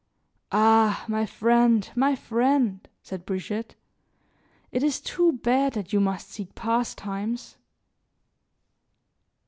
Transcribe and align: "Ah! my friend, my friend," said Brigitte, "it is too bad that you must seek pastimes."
"Ah! 0.51 1.05
my 1.07 1.27
friend, 1.27 1.91
my 1.95 2.15
friend," 2.15 2.89
said 3.03 3.23
Brigitte, 3.23 3.75
"it 4.71 4.81
is 4.81 4.99
too 4.99 5.33
bad 5.33 5.73
that 5.73 5.93
you 5.93 5.99
must 5.99 6.31
seek 6.31 6.55
pastimes." 6.55 7.55